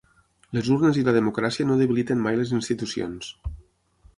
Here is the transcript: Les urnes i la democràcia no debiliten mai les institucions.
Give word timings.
Les 0.57 0.69
urnes 0.75 0.97
i 1.01 1.03
la 1.09 1.13
democràcia 1.17 1.67
no 1.73 1.77
debiliten 1.81 2.25
mai 2.29 2.41
les 2.41 2.55
institucions. 2.61 3.29